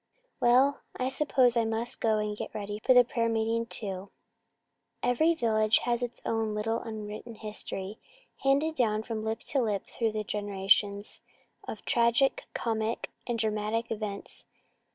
Well, 0.39 0.79
I 0.97 1.09
suppose 1.09 1.55
I 1.55 1.63
must 1.63 1.99
go 2.01 2.17
and 2.17 2.35
get 2.35 2.55
ready 2.55 2.79
for 2.79 2.95
the 2.95 3.03
prayer 3.03 3.29
meeting, 3.29 3.67
too." 3.67 4.09
Every 5.03 5.35
village 5.35 5.77
has 5.85 6.01
its 6.01 6.23
own 6.25 6.55
little 6.55 6.79
unwritten 6.79 7.35
history, 7.35 7.99
handed 8.37 8.73
down 8.73 9.03
from 9.03 9.23
lip 9.23 9.41
to 9.41 9.61
lip 9.61 9.85
through 9.85 10.13
the 10.13 10.23
generations, 10.23 11.21
of 11.67 11.85
tragic, 11.85 12.45
comic, 12.55 13.11
and 13.27 13.37
dramatic 13.37 13.91
events. 13.91 14.45